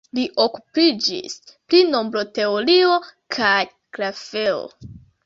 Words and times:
Li 0.17 0.21
okupiĝis 0.43 1.35
pri 1.73 1.81
nombroteorio 1.95 2.95
kaj 3.37 3.53
grafeo. 3.99 4.57